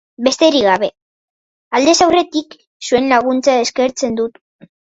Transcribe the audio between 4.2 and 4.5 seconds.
dut.